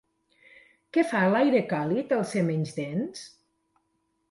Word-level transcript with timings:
Què 0.97 1.03
fa 1.09 1.21
l'aire 1.33 1.61
càlid 1.75 2.17
al 2.19 2.25
ser 2.33 2.45
menys 2.51 2.75
dens? 2.81 3.25